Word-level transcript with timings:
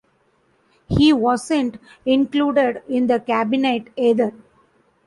He 0.87 1.13
wasn't 1.13 1.77
included 2.07 2.81
in 2.89 3.05
the 3.05 3.19
cabinet 3.19 3.89
either. 3.95 4.33